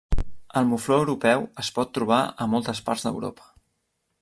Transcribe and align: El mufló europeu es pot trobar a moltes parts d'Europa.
El 0.61 0.63
mufló 0.69 0.97
europeu 1.01 1.43
es 1.65 1.69
pot 1.77 1.93
trobar 1.99 2.23
a 2.45 2.49
moltes 2.57 2.83
parts 2.89 3.09
d'Europa. 3.09 3.49